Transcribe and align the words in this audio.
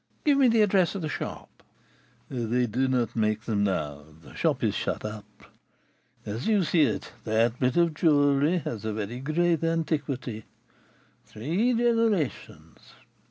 Give 0.25 0.39
me 0.39 0.47
the 0.47 0.63
address 0.63 0.95
of 0.95 1.03
the 1.03 1.09
shop." 1.09 1.61
"They 2.27 2.65
do 2.65 2.87
not 2.87 3.15
make 3.15 3.41
them 3.41 3.63
now; 3.63 4.03
the 4.23 4.33
shop 4.33 4.63
is 4.63 4.73
shut 4.73 5.05
up. 5.05 5.25
As 6.25 6.47
you 6.47 6.63
see 6.63 6.81
it, 6.81 7.11
that 7.23 7.59
bit 7.59 7.77
of 7.77 7.93
jewelry 7.93 8.57
has 8.65 8.83
a 8.83 8.93
very 8.93 9.19
great 9.19 9.63
antiquity, 9.63 10.45
three 11.23 11.75
generations. 11.75 12.95